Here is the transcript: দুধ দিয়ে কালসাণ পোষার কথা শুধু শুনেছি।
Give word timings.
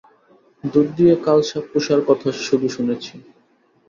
দুধ 0.63 0.87
দিয়ে 0.97 1.13
কালসাণ 1.25 1.61
পোষার 1.69 2.01
কথা 2.07 2.27
শুধু 2.41 2.67
শুনেছি। 2.69 3.13